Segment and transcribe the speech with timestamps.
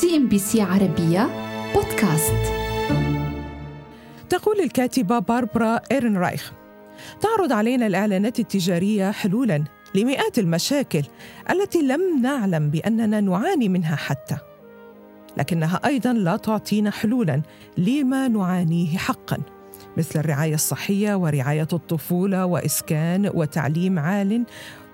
[0.00, 1.28] CNBC عربية
[1.74, 2.34] بودكاست.
[4.28, 6.52] تقول الكاتبة باربرا إيرنرايخ
[7.20, 11.02] تعرض علينا الإعلانات التجارية حلولاً لمئات المشاكل
[11.50, 14.36] التي لم نعلم بأننا نعاني منها حتى
[15.36, 17.42] لكنها أيضاً لا تعطينا حلولاً
[17.78, 19.38] لما نعانيه حقاً
[19.96, 24.44] مثل الرعاية الصحية ورعاية الطفولة وإسكان وتعليم عال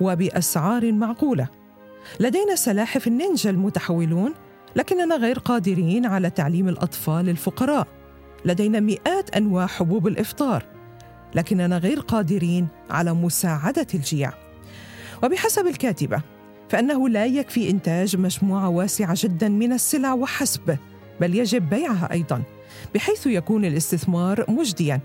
[0.00, 1.48] وبأسعار معقولة.
[2.20, 4.34] لدينا سلاحف النينجا المتحولون
[4.78, 7.86] لكننا غير قادرين على تعليم الأطفال الفقراء.
[8.44, 10.64] لدينا مئات أنواع حبوب الإفطار
[11.34, 14.34] لكننا غير قادرين على مساعدة الجياع
[15.22, 16.22] وبحسب الكاتبة
[16.68, 20.76] فإنه لا يكفي إنتاج مجموعة واسعة جدا من السلع وحسب
[21.20, 22.42] بل يجب بيعها أيضا
[22.94, 25.00] بحيث يكون الاستثمار مجديا.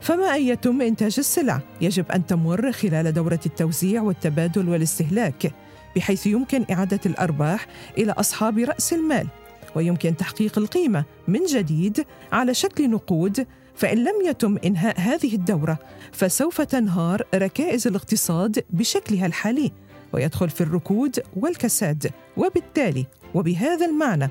[0.00, 5.52] فما أن يتم إنتاج السلع؟ يجب أن تمر خلال دورة التوزيع والتبادل والاستهلاك.
[5.96, 7.66] بحيث يمكن إعادة الأرباح
[7.98, 9.28] إلى أصحاب رأس المال
[9.74, 15.78] ويمكن تحقيق القيمة من جديد على شكل نقود فإن لم يتم إنهاء هذه الدورة
[16.12, 19.72] فسوف تنهار ركائز الاقتصاد بشكلها الحالي
[20.12, 24.28] ويدخل في الركود والكساد وبالتالي وبهذا المعنى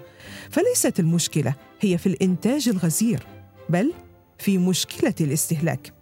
[0.50, 3.28] فليست المشكلة هي في الإنتاج الغزير
[3.70, 3.94] بل
[4.39, 5.94] في مشكلة الاستهلاك.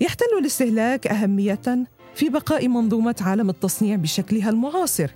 [0.00, 5.10] يحتل الاستهلاك أهمية في بقاء منظومة عالم التصنيع بشكلها المعاصر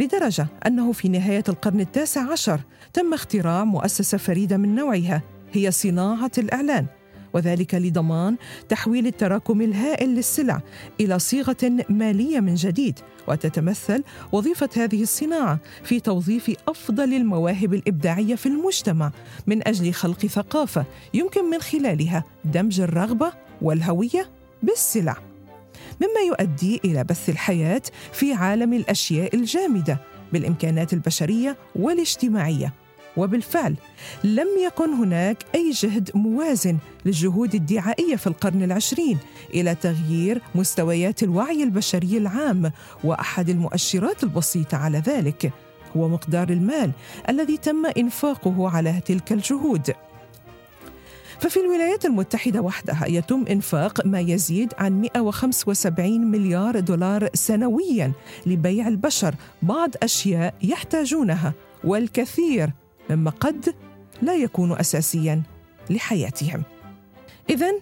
[0.00, 2.60] لدرجة أنه في نهاية القرن التاسع عشر
[2.92, 5.22] تم اختراع مؤسسة فريدة من نوعها
[5.52, 6.86] هي صناعة الإعلان
[7.34, 8.36] وذلك لضمان
[8.68, 10.60] تحويل التراكم الهائل للسلع
[11.00, 18.46] إلى صيغة مالية من جديد وتتمثل وظيفة هذه الصناعة في توظيف أفضل المواهب الإبداعية في
[18.46, 19.10] المجتمع
[19.46, 20.84] من أجل خلق ثقافة
[21.14, 24.30] يمكن من خلالها دمج الرغبة والهوية
[24.62, 25.33] بالسلع.
[26.00, 29.98] مما يؤدي إلى بث الحياة في عالم الأشياء الجامدة
[30.32, 32.72] بالإمكانات البشرية والاجتماعية.
[33.16, 33.76] وبالفعل
[34.24, 39.18] لم يكن هناك أي جهد موازن للجهود الدعائية في القرن العشرين
[39.54, 42.72] إلى تغيير مستويات الوعي البشري العام
[43.04, 45.52] وأحد المؤشرات البسيطة على ذلك
[45.96, 46.90] هو مقدار المال
[47.28, 49.94] الذي تم إنفاقه على تلك الجهود.
[51.38, 58.12] ففي الولايات المتحدة وحدها يتم إنفاق ما يزيد عن 175 مليار دولار سنويا
[58.46, 59.34] لبيع البشر.
[59.62, 61.52] بعض أشياء يحتاجونها
[61.84, 62.70] والكثير
[63.10, 63.74] مما قد
[64.22, 65.42] لا يكون أساسيا
[65.90, 66.62] لحياتهم.
[67.50, 67.72] إذا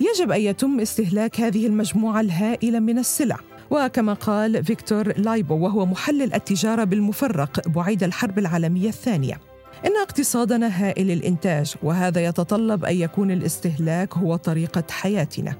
[0.00, 3.36] يجب أن يتم استهلاك هذه المجموعة الهائلة من السلع.
[3.70, 9.51] وكما قال فيكتور لايبو وهو محلل التجارة بالمفرق بعيد الحرب العالمية الثانية.
[9.86, 15.56] إن اقتصادنا هائل الإنتاج وهذا يتطلب أن يكون الاستهلاك هو طريقة حياتنا.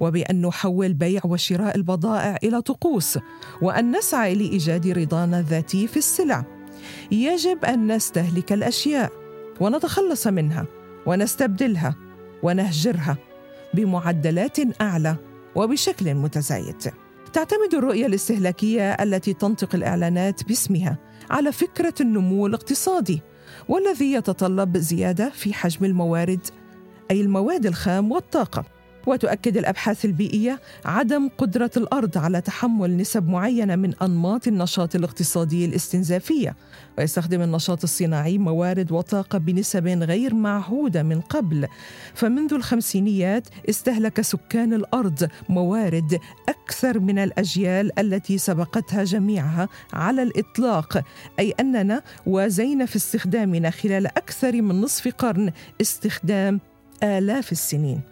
[0.00, 3.18] وبأن نحول بيع وشراء البضائع إلى طقوس
[3.62, 6.44] وأن نسعى لإيجاد رضانا الذاتي في السلع.
[7.12, 9.12] يجب أن نستهلك الأشياء
[9.60, 10.66] ونتخلص منها
[11.06, 11.94] ونستبدلها
[12.42, 13.16] ونهجرها
[13.74, 15.16] بمعدلات أعلى
[15.54, 16.76] وبشكل متزايد.
[17.32, 20.98] تعتمد الرؤية الاستهلاكية التي تنطق الإعلانات باسمها
[21.30, 23.22] على فكرة النمو الاقتصادي.
[23.68, 26.46] والذي يتطلب زيادة في حجم الموارد
[27.10, 28.64] أي المواد الخام والطاقة.
[29.10, 36.56] وتؤكد الأبحاث البيئية عدم قدرة الأرض على تحمل نسب معينة من أنماط النشاط الاقتصادي الاستنزافية.
[36.98, 41.66] ويستخدم النشاط الصناعي موارد وطاقة بنسب غير معهودة من قبل.
[42.14, 46.18] فمنذ الخمسينيات استهلك سكان الأرض موارد
[46.48, 51.04] أكثر من الأجيال التي سبقتها جميعها على الإطلاق.
[51.38, 56.60] أي أننا وازينا في استخدامنا خلال أكثر من نصف قرن استخدام
[57.02, 58.09] آلاف السنين.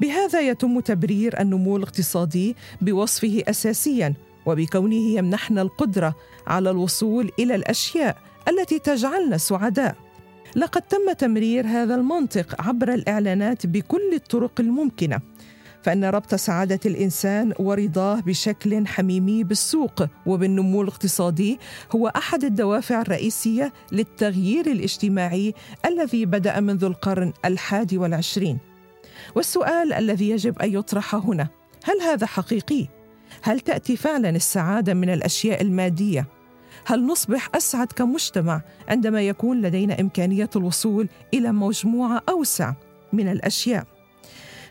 [0.00, 4.14] بهذا يتم تبرير النمو الاقتصادي بوصفه اساسيا
[4.46, 6.14] وبكونه يمنحنا القدرة
[6.46, 8.18] على الوصول إلى الأشياء
[8.48, 9.96] التي تجعلنا سعداء.
[10.56, 15.20] لقد تم تمرير هذا المنطق عبر الإعلانات بكل الطرق الممكنة
[15.82, 21.58] فإن ربط سعادة الإنسان ورضاه بشكل حميمي بالسوق وبالنمو الاقتصادي
[21.94, 25.54] هو أحد الدوافع الرئيسية للتغيير الاجتماعي
[25.86, 28.58] الذي بدأ منذ القرن الحادي والعشرين.
[29.34, 31.48] والسؤال الذي يجب أن يطرح هنا
[31.84, 32.86] هل هذا حقيقي؟
[33.42, 36.26] هل تأتي فعلا السعادة من الأشياء المادية؟
[36.86, 42.74] هل نصبح أسعد كمجتمع عندما يكون لدينا إمكانية الوصول إلى مجموعة أوسع
[43.12, 43.86] من الأشياء؟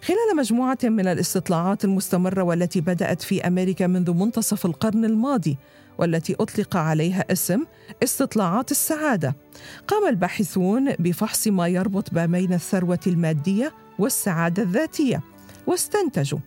[0.02, 5.57] خلال مجموعة من الاستطلاعات المستمرة والتي بدأت في أمريكا منذ منتصف القرن الماضي
[5.98, 7.63] والتي أطلق عليها اسم
[8.04, 9.36] استطلاعات السعادة
[9.88, 15.21] قام الباحثون بفحص ما يربط ما بين الثروة المادية والسعادة الذاتية.
[15.68, 16.39] واستنتجوا.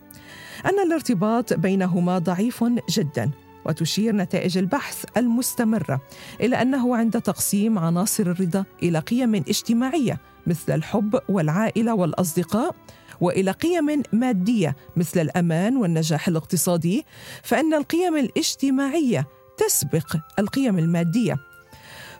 [0.65, 3.31] أن الارتباط بينهما ضعيف جدا
[3.65, 6.01] وتشير نتائج البحث المستمرة
[6.41, 12.75] إلى أنه عند تقسيم عناصر الرضا إلى قيم اجتماعية مثل الحب والعائلة والأصدقاء
[13.21, 17.05] وإلى قيم مادية مثل الأمان والنجاح الاقتصادي
[17.43, 21.37] فإن القيم الاجتماعية تسبق القيم المادية.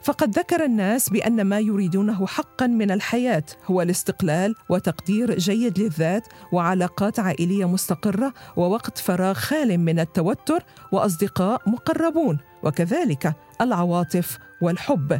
[0.03, 7.19] فقد ذكر الناس بأن ما يريدونه حقا من الحياة هو الاستقلال وتقدير جيد للذات وعلاقات
[7.19, 15.19] عائلية مستقرة ووقت فراغ خال من التوتر وأصدقاء مقربون وكذلك العواطف والحب.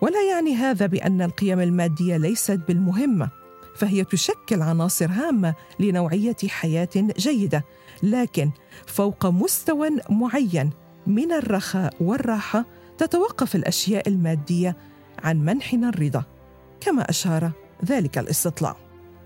[0.00, 3.28] ولا يعني هذا بأن القيم المادية ليست بالمهمة
[3.76, 6.88] فهي تشكل عناصر هامة لنوعية حياة
[7.18, 7.64] جيدة
[8.02, 8.50] لكن
[8.86, 10.70] فوق مستوى معين
[11.06, 12.64] من الرخاء والراحة
[12.98, 14.76] تتوقف الأشياء المادية
[15.22, 16.24] عن منحنا الرضا.
[16.80, 17.50] كما أشار
[17.84, 18.76] ذلك الاستطلاع.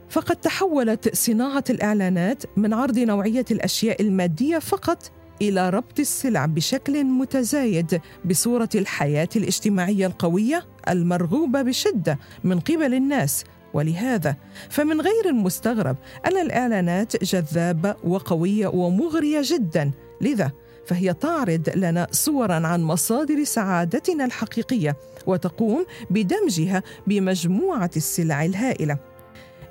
[0.09, 5.11] فقد تحولت صناعة الإعلانات من عرض نوعية الأشياء المادية فقط
[5.43, 13.45] إلى ربط السلع بشكل متزايد بصورة الحياة الاجتماعية القوية المرغوبة بشدة من قبل الناس.
[13.75, 14.37] ولهذا
[14.71, 15.97] فمن غير المستغرب
[16.27, 19.91] أن الإعلانات جذابة وقوية ومغرية جدا.
[20.21, 20.53] لذا
[20.87, 24.97] فهي تعرض لنا صورا عن مصادر سعادتنا الحقيقية
[25.27, 28.99] وتقوم بدمجها بمجموعة السلع الهائلة.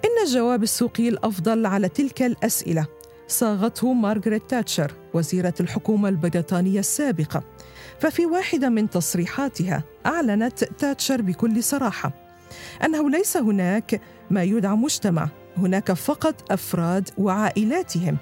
[0.06, 2.88] إن الجواب السوقي الأفضل على تلك الأسئلة
[3.28, 7.44] صاغته مارغريت تاتشر وزيرة الحكومة البريطانية السابقة.
[8.00, 12.12] ففي واحدة من تصريحاتها أعلنت تاتشر بكل صراحة
[12.86, 14.02] أنه ليس هناك
[14.32, 18.18] ما يدعى مجتمع هناك فقط أفراد وعائلاتهم.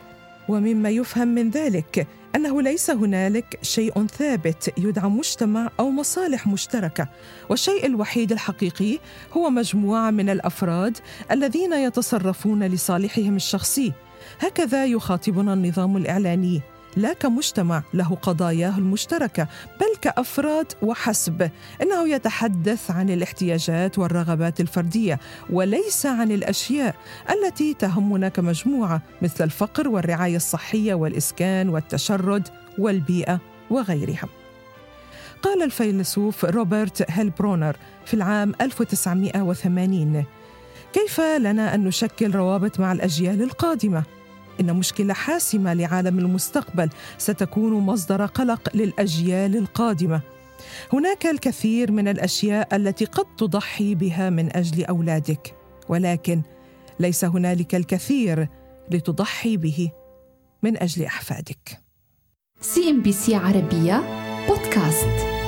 [0.50, 7.08] ومما يفهم من ذلك أنه ليس هنالك شيء ثابت يدعى مجتمع أو مصالح مشتركة
[7.50, 9.00] والشيء الوحيد الحقيقي
[9.34, 10.98] هو مجموعة من الأفراد
[11.32, 13.94] الذين يتصرفون لصالحهم الشخصي.
[14.40, 16.62] هكذا يخاطبنا النظام الإعلاني.
[16.98, 19.48] لا كمجتمع له قضاياه المشتركة
[19.80, 21.50] بل كأفراد وحسب.
[21.82, 25.20] إنه يتحدث عن الاحتياجات والرغبات الفردية
[25.50, 26.96] وليس عن الأشياء
[27.30, 32.48] التي تهمنا كمجموعة مثل الفقر والرعاية الصحية والإسكان والتشرد
[32.78, 33.40] والبيئة
[33.70, 34.28] وغيرها.
[35.42, 40.24] قال الفيلسوف روبرت هيلبرونر في العام 1980
[40.94, 44.04] كيف لنا أن نشكل روابط مع الأجيال القادمة؟
[44.60, 50.22] إن مشكلة حاسمة لعالم المستقبل ستكون مصدر قلق للأجيال القادمة.
[50.94, 55.56] هناك الكثير من الأشياء التي قد تضحي بها من أجل أولادك
[55.90, 56.42] ولكن
[57.00, 58.48] ليس هنالك الكثير
[58.92, 59.92] لتضحي به
[60.64, 61.82] من أجل أحفادك.
[62.62, 64.04] CNBC عربية
[64.48, 65.43] بودكاست.